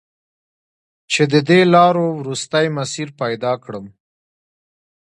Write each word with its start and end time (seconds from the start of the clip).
چې 1.11 1.23
د 1.31 1.35
دې 1.49 1.61
لارو، 1.73 2.07
وروستی 2.19 2.65
مسیر 2.77 3.07
پیدا 3.21 3.53
کړم 3.63 3.85